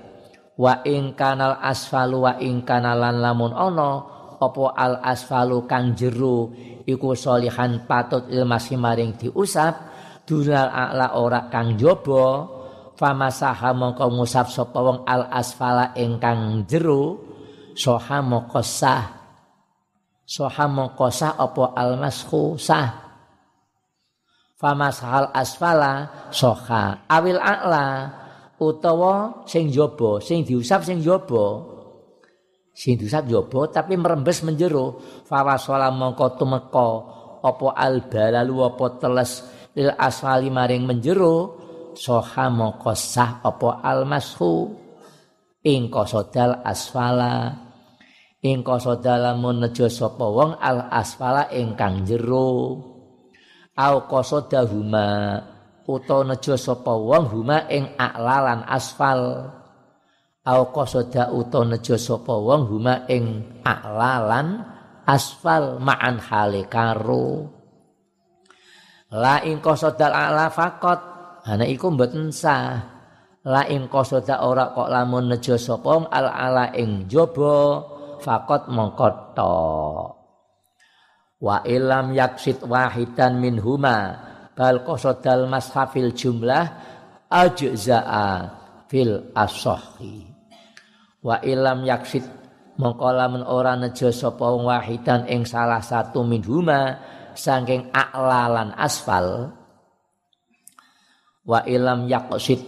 wa 0.58 0.82
ing 0.82 1.14
kanal 1.14 1.54
asfalu 1.62 2.26
wa 2.26 2.34
ing 2.42 2.66
kanalan 2.66 3.22
lamun 3.22 3.54
ana 3.54 4.02
apa 4.42 4.64
al 4.74 4.98
asfalu 5.06 5.64
kang 5.70 5.94
jero 5.94 6.50
iku 6.82 7.14
solihan 7.14 7.86
patut 7.86 8.26
ilmasi 8.26 8.74
maring 8.74 9.14
diusap 9.14 9.74
dunal 10.26 10.66
ala 10.66 11.14
ora 11.14 11.46
kang 11.46 11.78
jaba 11.78 12.50
famasaha 12.98 13.70
mongko 13.70 14.10
ngusap 14.10 14.50
sapa 14.50 14.78
wong 14.82 14.98
al 15.06 15.30
asfala 15.30 15.94
ingkang 15.94 16.66
jero 16.66 17.22
soha 17.78 18.18
mongko 18.18 18.60
sah 18.64 19.25
soha 20.26 20.66
mongkosah 20.66 21.38
opo 21.38 21.70
almasku 21.70 22.58
sah 22.58 23.06
famashal 24.58 25.30
asfala 25.30 26.26
soha 26.34 27.06
awil 27.06 27.38
a'la. 27.38 27.86
Utawa 28.56 29.44
sing 29.44 29.68
jobo 29.68 30.16
sing 30.16 30.40
diusap 30.40 30.80
sing 30.80 31.04
jobo 31.04 31.76
sing 32.72 32.96
diusap 32.96 33.28
jobo 33.28 33.68
tapi 33.68 34.00
merembes 34.00 34.40
menjero. 34.40 34.96
Fawasola 35.28 35.92
mongko 35.92 36.40
tumeka 36.40 36.88
opo 37.44 37.68
albalalu 37.76 38.56
opo 38.64 38.96
teles 38.96 39.44
lil 39.76 39.92
asfali 39.92 40.48
maring 40.48 40.88
menjero. 40.88 41.64
Soha 41.96 42.48
mongko 42.48 42.96
opo 43.44 43.76
almasku 43.76 44.72
ing 45.60 45.92
kosodal 45.92 46.64
asfala 46.64 47.65
ing 48.44 48.61
qasada 48.61 49.16
lamun 49.16 49.64
nejo 49.64 49.88
sapa 49.88 50.27
wong 50.29 50.61
al 50.61 50.92
asfala 50.92 51.49
ingkang 51.53 52.05
jero. 52.05 52.77
Au 53.77 53.96
qasada 54.09 54.64
huma 54.68 55.40
utawa 55.88 56.33
nejo 56.33 56.57
sapa 56.57 56.92
wong 56.92 57.25
huma 57.33 57.64
ing 57.72 57.96
aklalan 57.96 58.64
asfal. 58.68 59.53
Au 60.44 60.62
qasada 60.72 61.33
utawa 61.33 61.77
nejo 61.77 61.96
sapa 61.96 62.35
wong 62.37 62.68
huma 62.68 63.09
ing 63.09 63.25
aklalan 63.64 64.64
asfal 65.09 65.81
ma'an 65.81 66.20
hale 66.20 66.68
karo. 66.68 67.57
La 69.16 69.38
ing 69.46 69.62
qasadal 69.62 70.11
a'la 70.11 70.51
faqat 70.51 71.01
ana 71.46 71.64
iku 71.64 71.94
mboten 71.94 72.35
sah. 72.35 72.96
La 73.46 73.62
ing 73.70 73.87
ora 73.87 74.75
kok 74.75 74.90
lamun 74.90 75.31
nejo 75.31 75.55
sapa 75.55 76.11
al 76.11 76.27
ala 76.27 76.75
ing 76.75 77.07
jaba 77.07 77.95
fakot 78.20 78.68
mongkoto 78.72 79.57
wa 81.42 81.57
ilam 81.68 82.16
yaksit 82.16 82.64
wahidan 82.64 83.40
min 83.40 83.61
huma 83.61 84.16
bal 84.57 84.81
qasodal 84.85 85.44
mashafil 85.48 86.12
jumlah 86.16 86.64
ajza'a 87.29 88.26
fil 88.88 89.31
asohi 89.37 90.24
wa 91.20 91.37
ilam 91.44 91.85
yaksit 91.85 92.24
mongko 92.76 93.09
lamun 93.12 93.42
ora 93.44 93.74
nejo 93.74 94.12
sapa 94.12 94.52
wahidan 94.52 95.24
ing 95.29 95.48
salah 95.48 95.81
satu 95.81 96.22
min 96.22 96.44
huma 96.44 97.00
saking 97.37 97.92
aklalan 97.92 98.72
asfal. 98.76 99.52
Wa 101.46 101.62
ilam 101.62 102.11
yaksit 102.11 102.59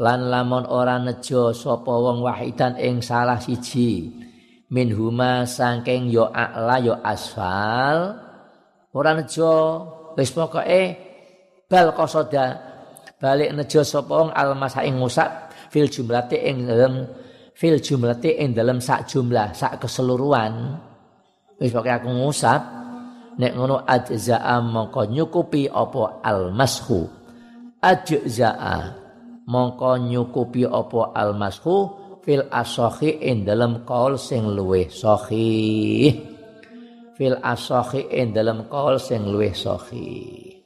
lan 0.00 0.32
lamun 0.32 0.64
ora 0.64 0.96
nejo 0.96 1.52
sapa 1.52 1.92
wong 1.92 2.24
wahidan 2.24 2.74
ing 2.80 3.04
salah 3.04 3.36
siji 3.36 4.23
min 4.74 4.90
huma 4.90 5.46
saking 5.46 6.10
yo 6.10 6.26
a'la 6.34 6.82
yo 6.82 6.98
asfal. 6.98 8.18
Ora 8.90 9.14
nejo 9.14 9.50
wis 10.18 10.34
pokoke 10.34 10.82
bal 11.70 11.94
qasada 11.94 12.58
balik 13.22 13.54
nejo 13.54 13.86
sapa 13.86 14.10
wong 14.10 14.30
almasa 14.34 14.82
ing 14.82 14.98
ngusap 14.98 15.54
fil 15.70 15.86
jumlati 15.86 16.42
ing 16.42 16.66
dalem 16.66 17.06
fil 17.54 17.78
jumlati 17.78 18.34
ing 18.42 18.50
dalem 18.50 18.82
sak 18.82 19.06
jumlah 19.06 19.54
sak 19.54 19.78
keseluruhan. 19.78 20.74
Wis 21.62 21.70
pokoke 21.70 21.94
aku 21.94 22.10
ngusap 22.10 22.60
nek 23.38 23.52
ngono 23.54 23.82
ajza'a 23.86 24.58
mongko 24.62 25.10
nyukupi 25.10 25.70
apa 25.70 26.22
almashu 26.22 27.02
ajza'a 27.82 28.76
mongko 29.50 29.90
nyukupi 30.00 30.62
apa 30.66 31.00
almashu 31.14 32.03
fil 32.24 32.48
asohi 32.48 33.20
in 33.20 33.44
dalam 33.44 33.84
kaul 33.84 34.16
sing 34.16 34.48
luweh 34.48 34.88
sohi 34.88 36.08
fil 37.14 37.36
asohi 37.44 38.08
in 38.08 38.32
dalam 38.32 38.64
kaul 38.72 38.96
sing 38.96 39.28
luweh 39.28 39.52
sohi 39.52 40.56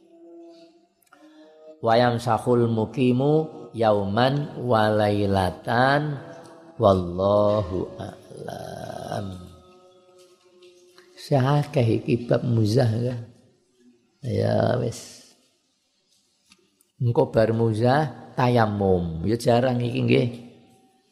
wayam 1.82 2.22
sahul 2.22 2.70
mukimu 2.70 3.68
yauman 3.74 4.54
walailatan 4.62 6.16
wallahu 6.78 7.90
a'lam 7.98 9.48
Syahakah 11.28 11.84
iki 11.84 12.24
bab 12.24 12.40
muzah 12.40 12.88
kan? 12.88 13.20
Ya 14.24 14.80
wis. 14.80 15.28
Engko 16.96 17.28
bar 17.28 17.52
muzah 17.52 18.32
tayamum. 18.32 19.28
Ya 19.28 19.36
jarang 19.36 19.76
iki 19.84 20.00
nggih. 20.08 20.28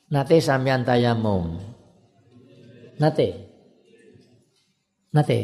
Nate 0.07 0.39
sampean 0.39 0.87
tayamum. 0.87 1.59
Nate. 3.03 3.29
Nate. 5.11 5.39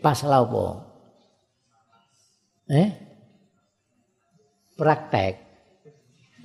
Pas 0.00 0.16
lapo? 0.24 0.80
Eh? 2.72 2.88
Praktek. 4.80 5.34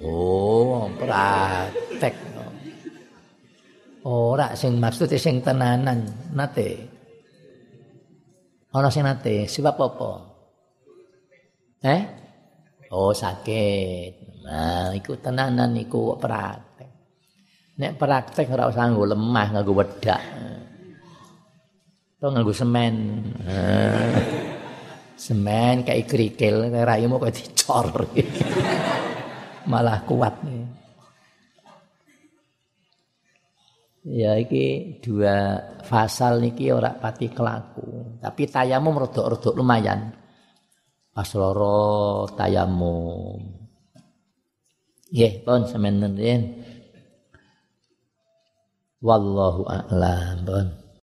Oh, 0.03 0.91
praktek. 0.99 2.15
Ora 4.01 4.51
sing 4.57 4.75
maksud 4.81 5.07
sing 5.15 5.39
tenanan 5.39 6.03
nate. 6.35 6.89
Ana 8.75 8.91
sing 8.91 9.07
nate, 9.07 9.47
sebab 9.47 9.75
apa? 9.79 10.11
Eh? 11.87 12.01
Oh, 12.91 13.15
sakit. 13.15 14.43
Nah, 14.43 14.91
iku 14.99 15.15
tenanan 15.15 15.79
iku 15.79 16.19
praktek. 16.19 16.70
Nek 17.79 17.95
praktek 17.95 18.51
ora 18.51 18.67
usah 18.67 18.91
nggo 18.91 19.15
lemah, 19.15 19.47
nganggo 19.55 19.73
wedak. 19.77 20.21
To 22.19 22.27
nganggo 22.27 22.51
semen. 22.51 22.95
Semen 25.21 25.85
kayak 25.85 26.09
krikil, 26.09 26.65
kayak 26.73 26.87
raimu 26.89 27.21
kok 27.21 27.29
dicor. 27.29 27.87
Malah 29.71 30.01
kuat 30.09 30.33
nih. 30.41 30.65
Ya 34.01 34.33
iki 34.33 34.97
dua 34.97 35.61
fasal 35.85 36.41
niki 36.41 36.73
ora 36.73 36.89
pati 36.97 37.29
kelaku, 37.29 38.17
tapi 38.17 38.49
tayamum 38.49 38.97
rodok-rodok 38.97 39.53
lumayan. 39.53 40.09
Pas 41.13 41.29
loro 41.37 42.25
tayamum. 42.33 43.37
Nggih, 45.13 45.45
pun 45.45 45.69
semen 45.69 46.01
Wallahu 49.01 49.65
a'lam. 49.65 50.80